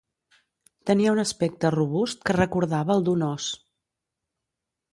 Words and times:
Tenia 0.89 1.11
un 1.15 1.19
aspecte 1.23 1.71
robust 1.75 2.25
que 2.31 2.37
recordava 2.39 2.99
el 3.01 3.07
d'un 3.11 3.25
ós. 3.29 3.51